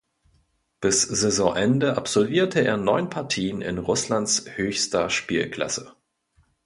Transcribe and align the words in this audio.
Bis 0.79 1.03
Saisonende 1.03 1.95
absolvierte 1.95 2.59
er 2.61 2.75
neun 2.75 3.11
Partien 3.11 3.61
in 3.61 3.77
Russlands 3.77 4.45
höchster 4.55 5.11
Spielklasse. 5.11 5.93